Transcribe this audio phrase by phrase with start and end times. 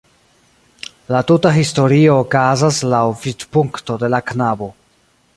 [1.15, 4.71] La tuta historio okazas laŭ vidpunkto de la knabo.